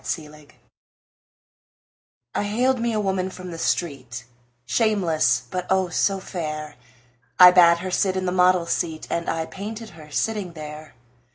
My 0.17 0.23
Madonna 0.29 0.47
I 2.33 2.41
haled 2.45 2.79
me 2.79 2.91
a 2.91 2.99
woman 2.99 3.29
from 3.29 3.51
the 3.51 3.59
street, 3.59 4.23
Shameless, 4.65 5.43
but, 5.51 5.67
oh, 5.69 5.89
so 5.89 6.19
fair! 6.19 6.75
I 7.39 7.51
bade 7.51 7.77
her 7.83 7.91
sit 7.91 8.17
in 8.17 8.25
the 8.25 8.31
model's 8.31 8.71
seat 8.71 9.05
And 9.11 9.29
I 9.29 9.45
painted 9.45 9.91
her 9.91 10.09
sitting 10.09 10.53
there. 10.53 10.95